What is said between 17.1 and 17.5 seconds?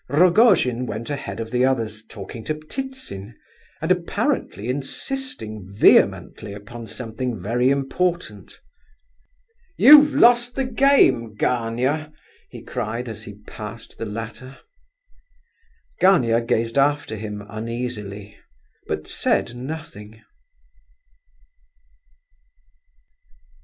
him